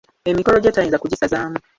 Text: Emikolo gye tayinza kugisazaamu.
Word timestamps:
Emikolo 0.31 0.57
gye 0.61 0.71
tayinza 0.75 1.01
kugisazaamu. 1.01 1.57